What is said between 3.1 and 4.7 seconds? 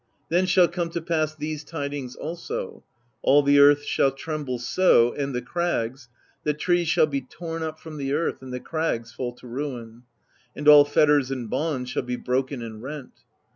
all the earth shall tremble